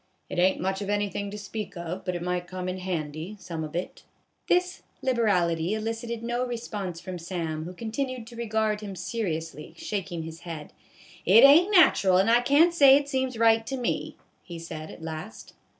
"It 0.31 0.39
ain't 0.39 0.59
much 0.59 0.81
of 0.81 0.89
anythin' 0.89 1.29
to 1.29 1.37
speak 1.37 1.77
of, 1.77 2.03
but 2.05 2.15
it 2.15 2.23
might 2.23 2.47
come 2.47 2.67
in 2.67 2.79
handy, 2.79 3.37
some 3.39 3.63
of 3.63 3.75
it." 3.75 4.01
This 4.47 4.81
liberality 5.03 5.75
elicited 5.75 6.23
no 6.23 6.43
response 6.43 6.99
from 6.99 7.19
Sam, 7.19 7.65
who 7.65 7.73
continued 7.75 8.25
to 8.25 8.35
regard 8.35 8.81
him 8.81 8.95
seriously, 8.95 9.75
shaking 9.77 10.23
his 10.23 10.39
head." 10.39 10.73
It 11.27 11.43
ain't 11.43 11.69
natural 11.71 12.17
and 12.17 12.31
I 12.31 12.41
can't 12.41 12.73
say 12.73 12.95
it 12.97 13.09
seems 13.09 13.37
right 13.37 13.63
to 13.67 13.77
me," 13.77 14.17
he 14.41 14.57
said 14.57 14.89
at 14.89 15.03
last. 15.03 15.53